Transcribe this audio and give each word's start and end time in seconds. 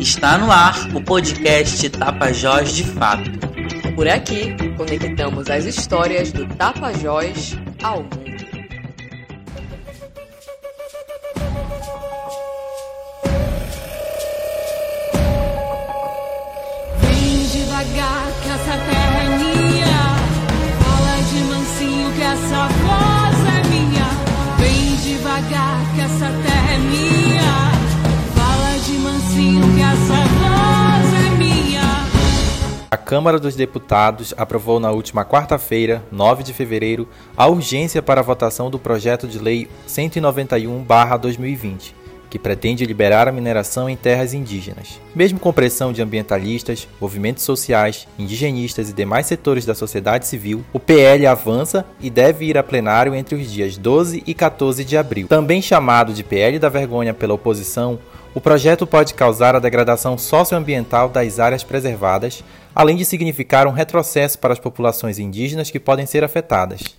Está 0.00 0.38
no 0.38 0.50
ar 0.50 0.74
o 0.94 1.02
podcast 1.02 1.88
Tapajós 1.90 2.74
de 2.74 2.84
Fato. 2.84 3.30
Por 3.94 4.08
aqui, 4.08 4.54
conectamos 4.76 5.50
as 5.50 5.64
histórias 5.64 6.32
do 6.32 6.46
Tapajós 6.46 7.56
ao 7.82 8.02
mundo. 8.02 8.18
Vem 17.00 17.46
devagar 17.48 18.32
que 18.42 18.48
essa 18.48 18.78
terra 18.78 19.22
é 19.24 19.38
minha. 19.38 20.16
Fala 20.80 21.22
de 21.28 21.40
mansinho 21.44 22.12
que 22.12 22.22
essa 22.22 22.68
voz 22.68 23.36
é 23.56 23.68
minha. 23.68 24.08
Vem 24.58 24.96
devagar 24.96 25.94
que 25.94 26.00
essa 26.00 26.32
terra 26.42 26.72
é 26.72 26.78
minha. 26.78 27.17
A 32.90 32.96
Câmara 32.96 33.38
dos 33.38 33.54
Deputados 33.54 34.32
aprovou 34.36 34.80
na 34.80 34.90
última 34.90 35.24
quarta-feira, 35.24 36.02
9 36.10 36.42
de 36.42 36.52
fevereiro, 36.54 37.06
a 37.36 37.46
urgência 37.46 38.02
para 38.02 38.20
a 38.20 38.24
votação 38.24 38.70
do 38.70 38.78
projeto 38.78 39.28
de 39.28 39.38
lei 39.38 39.68
191/2020, 39.86 41.94
que 42.30 42.38
pretende 42.38 42.86
liberar 42.86 43.28
a 43.28 43.32
mineração 43.32 43.90
em 43.90 43.96
terras 43.96 44.34
indígenas. 44.34 45.00
Mesmo 45.14 45.38
com 45.38 45.52
pressão 45.52 45.92
de 45.92 46.02
ambientalistas, 46.02 46.88
movimentos 47.00 47.44
sociais, 47.44 48.08
indigenistas 48.18 48.90
e 48.90 48.94
demais 48.94 49.26
setores 49.26 49.66
da 49.66 49.74
sociedade 49.74 50.26
civil, 50.26 50.64
o 50.72 50.80
PL 50.80 51.26
avança 51.26 51.84
e 52.00 52.08
deve 52.08 52.46
ir 52.46 52.56
a 52.56 52.62
plenário 52.62 53.14
entre 53.14 53.34
os 53.34 53.50
dias 53.50 53.76
12 53.76 54.22
e 54.26 54.34
14 54.34 54.84
de 54.84 54.96
abril. 54.96 55.28
Também 55.28 55.60
chamado 55.60 56.12
de 56.12 56.24
PL 56.24 56.58
da 56.58 56.68
vergonha 56.68 57.14
pela 57.14 57.34
oposição, 57.34 57.98
o 58.34 58.40
projeto 58.40 58.86
pode 58.86 59.14
causar 59.14 59.56
a 59.56 59.58
degradação 59.58 60.18
socioambiental 60.18 61.08
das 61.08 61.38
áreas 61.38 61.64
preservadas, 61.64 62.44
além 62.74 62.96
de 62.96 63.04
significar 63.04 63.66
um 63.66 63.72
retrocesso 63.72 64.38
para 64.38 64.52
as 64.52 64.58
populações 64.58 65.18
indígenas 65.18 65.70
que 65.70 65.80
podem 65.80 66.06
ser 66.06 66.22
afetadas. 66.22 66.98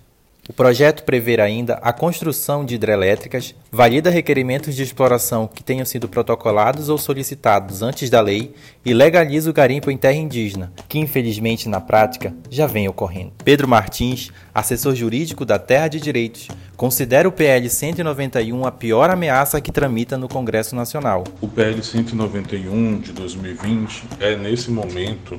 O 0.50 0.54
projeto 0.54 1.04
prevê 1.04 1.40
ainda 1.40 1.76
a 1.76 1.94
construção 1.94 2.66
de 2.66 2.74
hidrelétricas, 2.74 3.54
valida 3.72 4.10
requerimentos 4.10 4.76
de 4.76 4.82
exploração 4.82 5.48
que 5.48 5.64
tenham 5.64 5.86
sido 5.86 6.10
protocolados 6.10 6.90
ou 6.90 6.98
solicitados 6.98 7.84
antes 7.84 8.10
da 8.10 8.20
lei 8.20 8.56
e 8.84 8.92
legaliza 8.92 9.48
o 9.48 9.54
garimpo 9.54 9.92
em 9.92 9.98
terra 9.98 10.16
indígena, 10.16 10.74
que 10.88 10.98
infelizmente 10.98 11.70
na 11.70 11.80
prática 11.80 12.34
já 12.50 12.66
vem 12.66 12.88
ocorrendo. 12.88 13.34
Pedro 13.46 13.68
Martins, 13.68 14.32
assessor 14.52 14.96
jurídico 14.96 15.46
da 15.46 15.60
Terra 15.60 15.88
de 15.88 16.00
Direitos, 16.00 16.48
considera 16.80 17.28
o 17.28 17.32
PL 17.34 17.70
191 17.70 18.66
a 18.66 18.72
pior 18.72 19.10
ameaça 19.10 19.60
que 19.60 19.70
tramita 19.70 20.18
no 20.18 20.30
Congresso 20.30 20.78
Nacional. 20.78 21.26
O 21.42 21.48
PL 21.50 21.84
191 21.84 23.00
de 23.00 23.12
2020 23.12 24.06
é, 24.18 24.38
nesse 24.38 24.72
momento, 24.72 25.38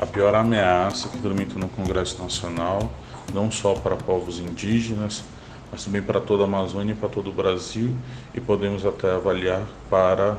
a 0.00 0.06
pior 0.06 0.34
ameaça 0.34 1.10
que 1.10 1.18
tramita 1.18 1.58
no 1.58 1.68
Congresso 1.68 2.22
Nacional, 2.22 2.90
não 3.34 3.50
só 3.50 3.74
para 3.74 3.96
povos 3.96 4.38
indígenas, 4.38 5.22
mas 5.70 5.84
também 5.84 6.00
para 6.00 6.22
toda 6.22 6.44
a 6.44 6.46
Amazônia 6.46 6.92
e 6.92 6.96
para 6.96 7.10
todo 7.10 7.28
o 7.28 7.34
Brasil, 7.34 7.94
e 8.34 8.40
podemos 8.40 8.86
até 8.86 9.12
avaliar 9.12 9.66
para, 9.90 10.38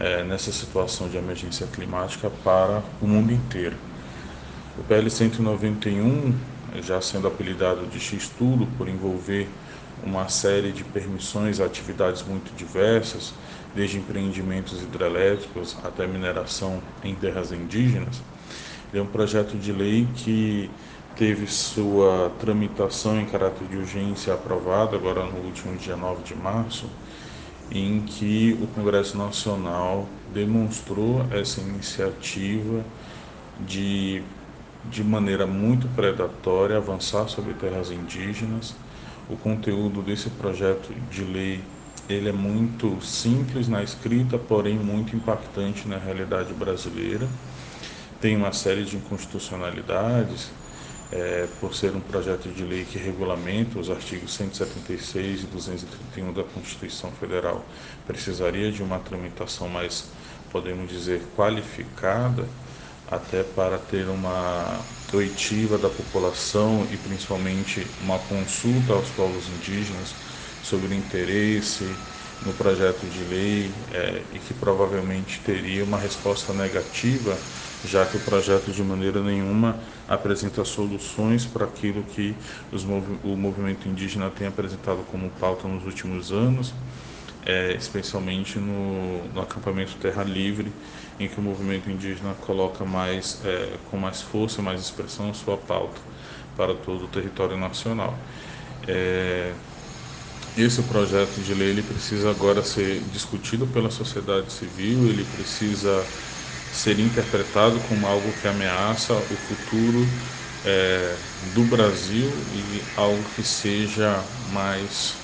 é, 0.00 0.24
nessa 0.24 0.50
situação 0.50 1.08
de 1.08 1.16
emergência 1.16 1.68
climática, 1.68 2.28
para 2.42 2.82
o 3.00 3.06
mundo 3.06 3.32
inteiro. 3.32 3.76
O 4.76 4.82
PL 4.82 5.08
191, 5.08 6.34
já 6.82 7.00
sendo 7.00 7.28
apelidado 7.28 7.86
de 7.86 7.98
X-Tudo 7.98 8.66
por 8.78 8.88
envolver 8.88 9.48
uma 10.02 10.28
série 10.28 10.72
de 10.72 10.84
permissões 10.84 11.60
atividades 11.60 12.22
muito 12.22 12.54
diversas, 12.56 13.32
desde 13.74 13.98
empreendimentos 13.98 14.82
hidrelétricos 14.82 15.76
até 15.84 16.06
mineração 16.06 16.82
em 17.04 17.14
terras 17.14 17.52
indígenas, 17.52 18.20
é 18.92 19.00
um 19.00 19.06
projeto 19.06 19.56
de 19.56 19.72
lei 19.72 20.08
que 20.16 20.68
teve 21.16 21.46
sua 21.46 22.32
tramitação 22.40 23.20
em 23.20 23.26
caráter 23.26 23.66
de 23.68 23.76
urgência 23.76 24.34
aprovada 24.34 24.96
agora 24.96 25.24
no 25.24 25.38
último 25.44 25.76
dia 25.76 25.96
9 25.96 26.22
de 26.24 26.34
março, 26.34 26.86
em 27.70 28.00
que 28.00 28.58
o 28.60 28.66
Congresso 28.68 29.16
Nacional 29.16 30.08
demonstrou 30.34 31.24
essa 31.30 31.60
iniciativa 31.60 32.84
de, 33.60 34.22
de 34.84 35.04
maneira 35.04 35.46
muito 35.46 35.88
predatória, 35.88 36.76
avançar 36.76 37.28
sobre 37.28 37.54
terras 37.54 37.90
indígenas. 37.90 38.74
O 39.28 39.36
conteúdo 39.36 40.02
desse 40.02 40.30
projeto 40.30 40.92
de 41.10 41.22
lei 41.22 41.60
ele 42.08 42.28
é 42.28 42.32
muito 42.32 43.00
simples 43.00 43.68
na 43.68 43.82
escrita, 43.82 44.36
porém 44.36 44.76
muito 44.76 45.14
impactante 45.14 45.86
na 45.86 45.96
realidade 45.96 46.52
brasileira. 46.52 47.28
Tem 48.20 48.36
uma 48.36 48.52
série 48.52 48.84
de 48.84 48.96
inconstitucionalidades, 48.96 50.50
é, 51.12 51.48
por 51.60 51.74
ser 51.74 51.94
um 51.94 52.00
projeto 52.00 52.48
de 52.48 52.62
lei 52.64 52.84
que 52.84 52.98
regulamenta 52.98 53.78
os 53.78 53.90
artigos 53.90 54.32
176 54.34 55.42
e 55.42 55.46
231 55.46 56.32
da 56.32 56.44
Constituição 56.44 57.10
Federal, 57.12 57.64
precisaria 58.06 58.70
de 58.70 58.82
uma 58.82 58.98
tramitação 58.98 59.68
mais, 59.68 60.10
podemos 60.52 60.88
dizer, 60.90 61.22
qualificada, 61.36 62.46
até 63.10 63.42
para 63.42 63.78
ter 63.78 64.08
uma 64.08 64.80
oitiva 65.12 65.76
da 65.76 65.88
população 65.88 66.86
e 66.90 66.96
principalmente 66.96 67.86
uma 68.00 68.18
consulta 68.18 68.92
aos 68.92 69.08
povos 69.10 69.48
indígenas 69.48 70.14
sobre 70.62 70.88
o 70.88 70.94
interesse 70.94 71.84
no 72.44 72.52
projeto 72.54 73.06
de 73.06 73.24
lei 73.24 73.70
é, 73.92 74.22
e 74.32 74.38
que 74.38 74.54
provavelmente 74.54 75.40
teria 75.40 75.84
uma 75.84 75.98
resposta 75.98 76.52
negativa 76.52 77.36
já 77.84 78.04
que 78.04 78.16
o 78.16 78.20
projeto 78.20 78.70
de 78.70 78.82
maneira 78.82 79.20
nenhuma 79.22 79.78
apresenta 80.08 80.64
soluções 80.64 81.46
para 81.46 81.64
aquilo 81.64 82.02
que 82.02 82.34
mov 82.86 83.04
o 83.24 83.36
movimento 83.36 83.88
indígena 83.88 84.30
tem 84.30 84.46
apresentado 84.46 85.04
como 85.10 85.30
pauta 85.30 85.66
nos 85.66 85.84
últimos 85.84 86.30
anos, 86.30 86.74
é, 87.44 87.72
especialmente 87.72 88.58
no, 88.58 89.24
no, 89.32 89.40
acampamento 89.40 89.96
Terra 89.96 90.22
Livre, 90.22 90.70
em 91.20 91.28
que 91.28 91.38
o 91.40 91.42
movimento 91.42 91.90
indígena 91.90 92.34
coloca 92.34 92.84
mais, 92.84 93.42
é, 93.44 93.78
com 93.90 93.98
mais 93.98 94.22
força, 94.22 94.62
mais 94.62 94.80
expressão, 94.80 95.32
sua 95.34 95.58
pauta 95.58 96.00
para 96.56 96.74
todo 96.74 97.04
o 97.04 97.08
território 97.08 97.56
nacional. 97.58 98.18
É, 98.86 99.54
esse 100.56 100.82
projeto 100.82 101.40
de 101.40 101.54
lei 101.54 101.68
ele 101.70 101.82
precisa 101.82 102.30
agora 102.30 102.62
ser 102.62 103.04
discutido 103.04 103.66
pela 103.66 103.90
sociedade 103.90 104.52
civil, 104.52 105.08
ele 105.08 105.24
precisa 105.24 106.08
ser 106.70 106.98
interpretado 106.98 107.80
como 107.80 108.06
algo 108.06 108.32
que 108.32 108.46
ameaça 108.48 109.14
o 109.30 109.36
futuro 109.36 110.12
é, 110.64 111.18
do 111.40 111.64
Brasil 111.64 112.44
e 112.48 112.84
algo 112.96 113.24
que 113.30 113.42
seja 113.44 114.24
mais 114.48 115.19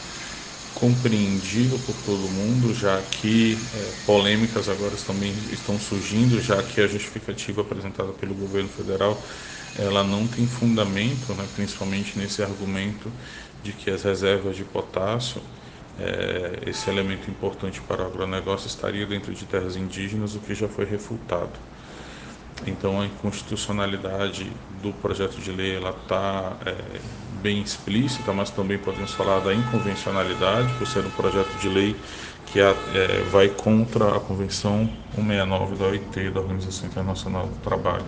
compreendido 0.76 1.78
por 1.78 1.96
todo 2.02 2.28
mundo, 2.28 2.74
já 2.74 3.02
que 3.02 3.66
é, 3.72 3.94
polêmicas 4.04 4.68
agora 4.68 4.94
também 4.96 5.48
estão 5.50 5.80
surgindo, 5.80 6.38
já 6.38 6.62
que 6.62 6.82
a 6.82 6.86
justificativa 6.86 7.62
apresentada 7.62 8.12
pelo 8.12 8.34
governo 8.34 8.68
federal 8.68 9.24
ela 9.74 10.04
não 10.04 10.28
tem 10.28 10.46
fundamento, 10.46 11.34
né, 11.34 11.48
principalmente 11.54 12.18
nesse 12.18 12.42
argumento 12.42 13.10
de 13.62 13.72
que 13.72 13.90
as 13.90 14.02
reservas 14.02 14.54
de 14.54 14.64
potássio 14.64 15.42
é, 15.98 16.60
esse 16.66 16.90
elemento 16.90 17.30
importante 17.30 17.80
para 17.80 18.02
o 18.02 18.06
agronegócio 18.06 18.66
estaria 18.66 19.06
dentro 19.06 19.32
de 19.34 19.46
terras 19.46 19.76
indígenas, 19.76 20.34
o 20.34 20.40
que 20.40 20.54
já 20.54 20.68
foi 20.68 20.84
refutado. 20.84 21.58
Então, 22.66 23.00
a 23.00 23.06
inconstitucionalidade 23.06 24.52
do 24.82 24.92
projeto 24.92 25.40
de 25.40 25.50
lei 25.52 25.76
ela 25.76 25.90
está 25.90 26.58
é, 26.66 27.00
bem 27.46 27.62
explícita, 27.62 28.32
mas 28.32 28.50
também 28.50 28.76
podemos 28.76 29.12
falar 29.12 29.38
da 29.38 29.54
inconvencionalidade, 29.54 30.72
por 30.78 30.86
ser 30.88 31.06
um 31.06 31.10
projeto 31.10 31.56
de 31.60 31.68
lei 31.68 31.94
que 32.46 32.58
é, 32.58 32.72
vai 33.30 33.48
contra 33.48 34.16
a 34.16 34.20
Convenção 34.20 34.90
169 35.14 35.76
da 35.76 35.84
OIT, 35.84 36.30
da 36.30 36.40
Organização 36.40 36.88
Internacional 36.88 37.46
do 37.46 37.54
Trabalho. 37.60 38.04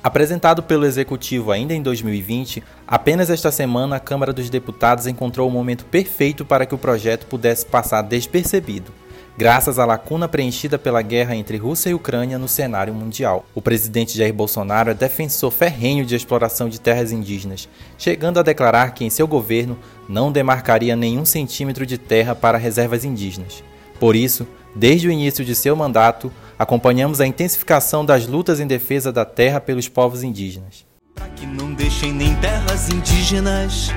Apresentado 0.00 0.62
pelo 0.62 0.84
Executivo 0.84 1.50
ainda 1.50 1.74
em 1.74 1.82
2020, 1.82 2.62
apenas 2.86 3.28
esta 3.28 3.50
semana 3.50 3.96
a 3.96 4.00
Câmara 4.00 4.32
dos 4.32 4.48
Deputados 4.48 5.08
encontrou 5.08 5.48
o 5.48 5.50
momento 5.50 5.84
perfeito 5.86 6.44
para 6.44 6.64
que 6.64 6.76
o 6.76 6.78
projeto 6.78 7.26
pudesse 7.26 7.66
passar 7.66 8.02
despercebido, 8.02 8.92
graças 9.36 9.78
à 9.78 9.84
lacuna 9.84 10.28
preenchida 10.28 10.78
pela 10.78 11.02
guerra 11.02 11.34
entre 11.34 11.56
Rússia 11.56 11.90
e 11.90 11.94
Ucrânia 11.94 12.38
no 12.38 12.48
cenário 12.48 12.94
mundial. 12.94 13.44
O 13.54 13.60
presidente 13.60 14.16
Jair 14.16 14.32
Bolsonaro 14.32 14.90
é 14.90 14.94
defensor 14.94 15.50
ferrenho 15.50 16.04
de 16.04 16.14
exploração 16.14 16.68
de 16.68 16.80
terras 16.80 17.12
indígenas, 17.12 17.68
chegando 17.98 18.38
a 18.38 18.42
declarar 18.42 18.92
que 18.92 19.04
em 19.04 19.10
seu 19.10 19.26
governo 19.26 19.78
não 20.08 20.30
demarcaria 20.30 20.94
nenhum 20.94 21.24
centímetro 21.24 21.84
de 21.84 21.98
terra 21.98 22.34
para 22.34 22.58
reservas 22.58 23.04
indígenas. 23.04 23.62
Por 23.98 24.14
isso, 24.16 24.46
desde 24.74 25.08
o 25.08 25.10
início 25.10 25.44
de 25.44 25.54
seu 25.54 25.74
mandato, 25.76 26.32
acompanhamos 26.58 27.20
a 27.20 27.26
intensificação 27.26 28.04
das 28.04 28.26
lutas 28.26 28.60
em 28.60 28.66
defesa 28.66 29.12
da 29.12 29.24
terra 29.24 29.60
pelos 29.60 29.88
povos 29.88 30.22
indígenas. 30.22 30.84
Para 31.14 31.28
que 31.28 31.46
não 31.46 31.72
deixem 31.72 32.12
nem 32.12 32.34
terras 32.36 32.88
indígenas, 32.90 33.90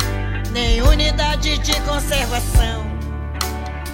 nem 0.54 0.82
unidade 0.82 1.58
de 1.60 1.82
conservação, 1.82 2.87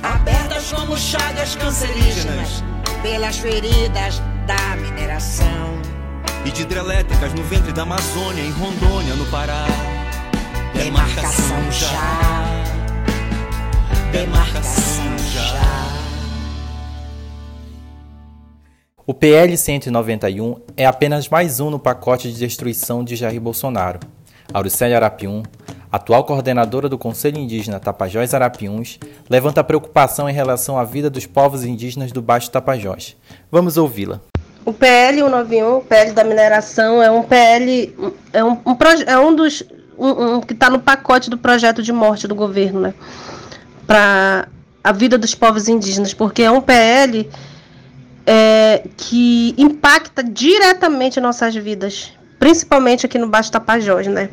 abertas 0.04 0.72
como 0.74 0.98
chagas 0.98 1.56
cancerígenas. 1.56 2.62
pelas 3.02 3.38
feridas 3.38 4.22
da 4.46 4.76
mineração. 4.76 5.82
E 6.46 6.52
de 6.52 6.64
hidrelétricas 6.64 7.34
no 7.34 7.44
ventre 7.44 7.72
da 7.72 7.84
Amazônia, 7.84 8.42
em 8.42 8.52
Rondônia, 8.52 9.16
no 9.16 9.26
Pará. 9.28 9.66
Demarcação 10.74 11.72
já. 11.72 12.44
Demarcação 14.12 15.18
já. 15.32 15.64
O 19.06 19.14
PL 19.14 19.58
191 19.58 20.56
é 20.78 20.86
apenas 20.86 21.28
mais 21.28 21.60
um 21.60 21.70
no 21.70 21.80
pacote 21.80 22.32
de 22.32 22.40
destruição 22.40 23.04
de 23.04 23.16
Jair 23.16 23.40
Bolsonaro. 23.40 24.00
Auricélia 24.54 24.98
Arapiun, 24.98 25.44
atual 25.94 26.24
coordenadora 26.24 26.90
do 26.90 26.98
Conselho 26.98 27.38
Indígena 27.38 27.80
Tapajós 27.80 28.34
Arapiuns, 28.34 28.98
levanta 29.30 29.64
preocupação 29.64 30.28
em 30.28 30.34
relação 30.34 30.76
à 30.76 30.84
vida 30.84 31.08
dos 31.08 31.28
povos 31.28 31.64
indígenas 31.64 32.12
do 32.12 32.20
Baixo 32.20 32.50
Tapajós. 32.50 33.16
Vamos 33.52 33.78
ouvi-la. 33.78 34.20
O 34.66 34.74
PL 34.74 35.20
191, 35.20 35.78
o 35.78 35.82
PL 35.82 36.12
da 36.14 36.24
mineração, 36.24 37.00
é 37.00 37.12
um 37.12 37.22
PL, 37.22 37.96
é 38.34 38.44
um, 38.44 38.54
um, 38.54 38.78
é 39.06 39.20
um 39.20 39.36
dos 39.36 39.62
um, 39.96 40.38
um 40.38 40.42
que 40.42 40.54
está 40.54 40.68
no 40.68 40.80
pacote 40.80 41.30
do 41.30 41.38
projeto 41.38 41.84
de 41.84 41.94
morte 41.94 42.28
do 42.28 42.34
governo, 42.34 42.80
né? 42.80 42.94
Para 43.86 44.48
a 44.84 44.92
vida 44.92 45.16
dos 45.16 45.36
povos 45.36 45.68
indígenas, 45.68 46.12
porque 46.12 46.42
é 46.42 46.50
um 46.50 46.60
PL 46.60 47.30
é, 48.26 48.84
que 48.98 49.54
impacta 49.60 50.24
diretamente 50.24 51.22
nossas 51.22 51.54
vidas, 51.54 52.14
principalmente 52.44 53.06
aqui 53.06 53.18
no 53.18 53.28
Baixo 53.28 53.50
Tapajós, 53.50 54.06
né? 54.06 54.30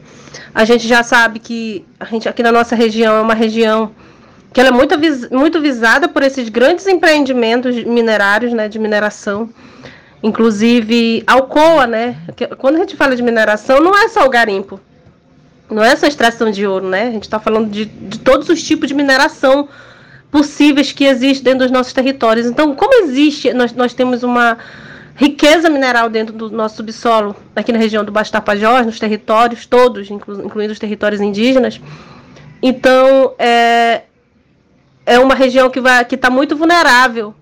A 0.53 0.65
gente 0.65 0.89
já 0.89 1.01
sabe 1.05 1.39
que 1.39 1.87
a 2.01 2.05
gente 2.07 2.29
aqui 2.29 2.43
na 2.43 2.51
nossa 2.51 2.75
região 2.75 3.17
é 3.17 3.21
uma 3.21 3.35
região 3.35 3.93
que 4.53 4.59
ela 4.59 4.71
é 4.71 4.73
muito, 4.73 4.97
muito 5.31 5.61
visada 5.61 6.09
por 6.09 6.25
esses 6.25 6.49
grandes 6.49 6.89
empreendimentos 6.89 7.85
minerários, 7.85 8.53
né, 8.53 8.69
de 8.69 8.81
mineração. 8.81 9.49
Inclusive, 10.25 11.23
Alcoa, 11.25 11.87
né? 11.87 12.17
Quando 12.59 12.75
a 12.75 12.79
gente 12.81 12.97
fala 12.97 13.15
de 13.15 13.23
mineração, 13.23 13.81
não 13.81 13.97
é 13.97 14.09
só 14.09 14.27
o 14.27 14.29
garimpo. 14.29 14.81
Não 15.71 15.85
é 15.85 15.95
só 15.95 16.09
extração 16.09 16.51
de 16.51 16.67
ouro, 16.67 16.89
né? 16.89 17.03
A 17.07 17.13
gente 17.13 17.23
está 17.23 17.39
falando 17.39 17.71
de, 17.71 17.85
de 17.85 18.19
todos 18.19 18.49
os 18.49 18.61
tipos 18.61 18.89
de 18.89 18.95
mineração 18.95 19.69
possíveis 20.33 20.91
que 20.91 21.05
existem 21.05 21.45
dentro 21.45 21.61
dos 21.61 21.71
nossos 21.71 21.93
territórios. 21.93 22.45
Então, 22.45 22.75
como 22.75 23.05
existe, 23.05 23.53
nós, 23.53 23.73
nós 23.73 23.95
temos 23.95 24.25
uma 24.25 24.59
riqueza 25.21 25.69
mineral 25.69 26.09
dentro 26.09 26.35
do 26.35 26.51
nosso 26.51 26.77
subsolo, 26.77 27.37
aqui 27.55 27.71
na 27.73 27.79
região 27.79 28.03
do 28.03 28.11
Baixo 28.11 28.33
Tapajós, 28.33 28.87
nos 28.87 28.99
territórios 28.99 29.67
todos, 29.67 30.11
inclu, 30.11 30.43
incluindo 30.47 30.73
os 30.73 30.79
territórios 30.79 31.21
indígenas. 31.21 31.79
Então, 32.63 33.35
é, 33.39 34.05
é 35.05 35.19
uma 35.19 35.35
região 35.35 35.69
que 35.69 35.79
vai 35.79 36.03
que 36.07 36.15
está 36.15 36.31
muito 36.31 36.57
vulnerável 36.57 37.35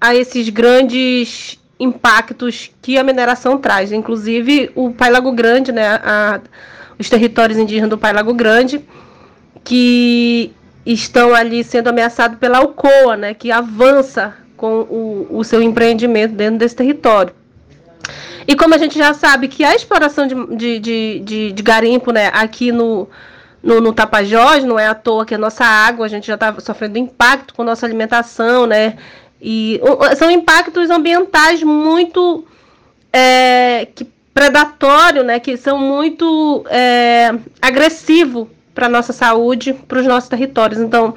a 0.00 0.14
esses 0.14 0.48
grandes 0.50 1.58
impactos 1.80 2.70
que 2.80 2.96
a 2.96 3.02
mineração 3.02 3.58
traz. 3.58 3.90
Inclusive 3.90 4.70
o 4.76 4.92
Pai 4.92 5.10
Lago 5.10 5.32
Grande, 5.32 5.72
né, 5.72 6.00
a, 6.04 6.40
os 6.96 7.08
territórios 7.10 7.58
indígenas 7.58 7.90
do 7.90 7.98
Pai 7.98 8.12
Lago 8.12 8.34
Grande, 8.34 8.84
que 9.64 10.52
estão 10.86 11.34
ali 11.34 11.64
sendo 11.64 11.88
ameaçados 11.88 12.38
pela 12.38 12.58
Alcoa, 12.58 13.16
né, 13.16 13.34
que 13.34 13.50
avança 13.50 14.45
com 14.56 14.80
o, 14.82 15.26
o 15.30 15.44
seu 15.44 15.62
empreendimento 15.62 16.34
dentro 16.34 16.58
desse 16.58 16.74
território. 16.74 17.34
E 18.46 18.54
como 18.54 18.74
a 18.74 18.78
gente 18.78 18.96
já 18.96 19.12
sabe 19.12 19.48
que 19.48 19.64
a 19.64 19.74
exploração 19.74 20.26
de, 20.26 20.56
de, 20.56 20.78
de, 20.78 21.20
de, 21.20 21.52
de 21.52 21.62
garimpo 21.62 22.12
né, 22.12 22.30
aqui 22.32 22.70
no, 22.70 23.08
no, 23.62 23.80
no, 23.80 23.92
Tapajós, 23.92 24.64
não 24.64 24.78
é 24.78 24.86
à 24.86 24.94
toa 24.94 25.26
que 25.26 25.34
a 25.34 25.38
nossa 25.38 25.64
água, 25.64 26.06
a 26.06 26.08
gente 26.08 26.26
já 26.26 26.34
está 26.34 26.54
sofrendo 26.60 26.98
impacto 26.98 27.54
com 27.54 27.64
nossa 27.64 27.84
alimentação, 27.84 28.66
né? 28.66 28.96
E 29.42 29.80
são 30.16 30.30
impactos 30.30 30.88
ambientais 30.90 31.62
muito 31.62 32.46
é, 33.12 33.88
que, 33.94 34.04
predatório, 34.32 35.24
né, 35.24 35.40
que 35.40 35.56
são 35.56 35.78
muito 35.78 36.64
é, 36.68 37.34
agressivos 37.60 38.48
para 38.74 38.86
a 38.86 38.88
nossa 38.88 39.12
saúde, 39.12 39.72
para 39.72 39.98
os 39.98 40.06
nossos 40.06 40.28
territórios. 40.28 40.78
Então, 40.80 41.14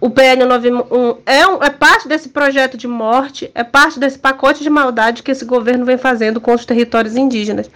o 0.00 0.08
PN 0.10 0.44
91 0.46 1.18
é, 1.26 1.46
um, 1.46 1.62
é 1.62 1.70
parte 1.70 2.06
desse 2.06 2.28
projeto 2.28 2.76
de 2.76 2.86
morte, 2.86 3.50
é 3.54 3.64
parte 3.64 3.98
desse 3.98 4.18
pacote 4.18 4.62
de 4.62 4.70
maldade 4.70 5.22
que 5.22 5.30
esse 5.30 5.44
governo 5.44 5.84
vem 5.84 5.98
fazendo 5.98 6.40
com 6.40 6.52
os 6.52 6.64
territórios 6.64 7.16
indígenas. 7.16 7.70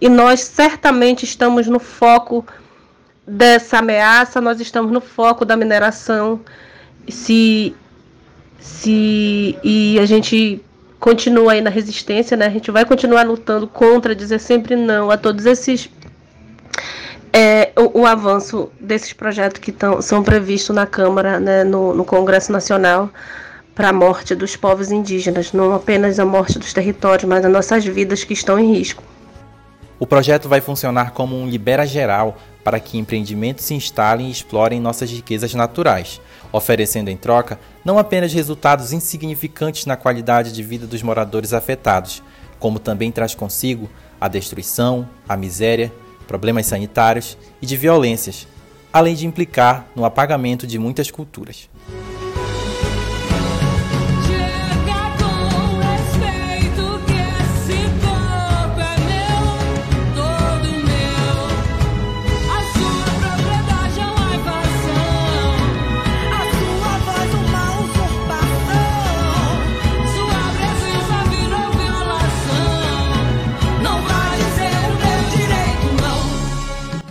E 0.00 0.08
nós 0.08 0.40
certamente 0.40 1.24
estamos 1.24 1.66
no 1.66 1.78
foco 1.78 2.44
dessa 3.26 3.78
ameaça, 3.78 4.40
nós 4.40 4.60
estamos 4.60 4.90
no 4.90 5.00
foco 5.00 5.44
da 5.44 5.56
mineração. 5.56 6.40
Se 7.08 7.74
se 8.58 9.56
e 9.62 9.98
a 10.00 10.04
gente 10.04 10.60
continua 10.98 11.52
aí 11.52 11.60
na 11.60 11.70
resistência, 11.70 12.36
né? 12.36 12.46
A 12.46 12.50
gente 12.50 12.70
vai 12.70 12.84
continuar 12.84 13.22
lutando 13.22 13.68
contra, 13.68 14.14
dizer 14.14 14.40
sempre 14.40 14.74
não 14.74 15.10
a 15.10 15.16
todos 15.16 15.46
esses 15.46 15.88
é, 17.38 17.72
o, 17.76 18.00
o, 18.00 18.06
avanço 18.06 18.68
desses 18.80 19.12
projetos 19.12 19.60
que 19.60 19.70
tão, 19.70 20.02
são 20.02 20.24
previstos 20.24 20.74
na 20.74 20.86
Câmara, 20.86 21.38
né, 21.38 21.62
no, 21.62 21.94
no 21.94 22.04
Congresso 22.04 22.50
Nacional, 22.50 23.08
para 23.76 23.90
a 23.90 23.92
morte 23.92 24.34
dos 24.34 24.56
povos 24.56 24.90
indígenas, 24.90 25.52
não 25.52 25.72
apenas 25.72 26.18
a 26.18 26.24
morte 26.24 26.58
dos 26.58 26.72
territórios, 26.72 27.28
mas 27.28 27.44
as 27.44 27.52
nossas 27.52 27.84
vidas 27.84 28.24
que 28.24 28.32
estão 28.32 28.58
em 28.58 28.74
risco. 28.74 29.04
O 30.00 30.06
projeto 30.06 30.48
vai 30.48 30.60
funcionar 30.60 31.12
como 31.12 31.40
um 31.40 31.48
libera 31.48 31.86
geral 31.86 32.36
para 32.64 32.80
que 32.80 32.98
empreendimentos 32.98 33.66
se 33.66 33.74
instalem 33.74 34.26
e 34.26 34.32
explorem 34.32 34.80
nossas 34.80 35.08
riquezas 35.08 35.54
naturais, 35.54 36.20
oferecendo 36.50 37.08
em 37.08 37.16
troca 37.16 37.56
não 37.84 38.00
apenas 38.00 38.32
resultados 38.32 38.92
insignificantes 38.92 39.86
na 39.86 39.96
qualidade 39.96 40.50
de 40.50 40.62
vida 40.64 40.88
dos 40.88 41.02
moradores 41.02 41.52
afetados, 41.52 42.20
como 42.58 42.80
também 42.80 43.12
traz 43.12 43.32
consigo 43.32 43.88
a 44.20 44.26
destruição, 44.26 45.08
a 45.28 45.36
miséria, 45.36 45.92
problemas 46.28 46.66
sanitários 46.66 47.36
e 47.60 47.66
de 47.66 47.76
violências, 47.76 48.46
além 48.92 49.16
de 49.16 49.26
implicar 49.26 49.88
no 49.96 50.04
apagamento 50.04 50.66
de 50.66 50.78
muitas 50.78 51.10
culturas. 51.10 51.68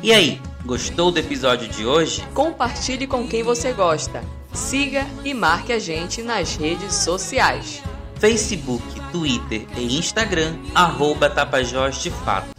E 0.08 0.14
aí, 0.14 0.40
gostou 0.66 1.12
do 1.12 1.20
episódio 1.20 1.68
de 1.68 1.86
hoje? 1.86 2.26
Compartilhe 2.34 3.06
com 3.06 3.28
quem 3.28 3.44
você 3.44 3.74
gosta. 3.74 4.24
Siga 4.54 5.06
e 5.26 5.34
marque 5.34 5.74
a 5.74 5.80
gente 5.80 6.22
nas 6.22 6.56
redes 6.56 6.96
sociais. 6.96 7.84
Facebook, 8.16 8.86
Twitter 9.12 9.68
e 9.78 9.98
Instagram, 10.00 10.56
arroba 10.74 11.30
Tapajós 11.30 12.02
de 12.02 12.10
Fato. 12.10 12.57